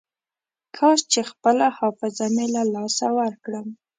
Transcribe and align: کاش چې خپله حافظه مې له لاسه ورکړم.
کاش 0.77 0.99
چې 1.11 1.21
خپله 1.29 1.67
حافظه 1.77 2.25
مې 2.35 2.45
له 2.55 2.63
لاسه 2.73 3.07
ورکړم. 3.19 3.67